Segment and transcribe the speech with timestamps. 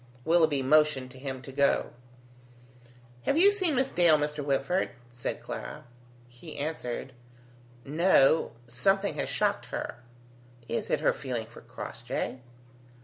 [0.25, 1.91] Willoughby motioned to him to go.
[3.27, 4.43] "Have you seen Miss Dale, Mr.
[4.43, 5.83] Whitford?" said Clara.
[6.27, 7.13] He answered,
[7.85, 8.53] "No.
[8.67, 9.97] Something has shocked her."
[10.67, 12.39] "Is it her feeling for Crossjay?"